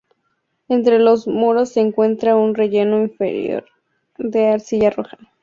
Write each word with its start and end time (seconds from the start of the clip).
Entre 0.67 0.97
los 0.97 1.27
muros 1.27 1.73
se 1.73 1.79
encuentra 1.79 2.35
un 2.35 2.55
relleno 2.55 3.01
interior 3.03 3.65
de 4.17 4.47
arcilla 4.47 4.89
roja. 4.89 5.19